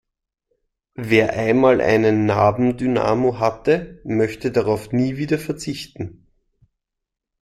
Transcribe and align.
Wer 0.95 1.33
einmal 1.33 1.79
einen 1.79 2.25
Nabendynamo 2.25 3.37
hatte, 3.39 4.01
möchte 4.03 4.51
darauf 4.51 4.91
nie 4.91 5.17
wieder 5.17 5.37
verzichten. 5.37 6.25